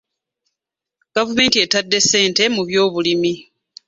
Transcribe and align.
Gavumenti 1.15 1.57
etadde 1.65 1.97
ssente 2.03 2.43
mu 2.55 2.61
byobulimi. 2.69 3.33